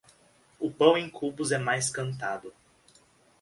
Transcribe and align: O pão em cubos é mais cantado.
O 0.59 0.71
pão 0.71 0.97
em 0.97 1.07
cubos 1.07 1.51
é 1.51 1.59
mais 1.59 1.91
cantado. 1.91 2.51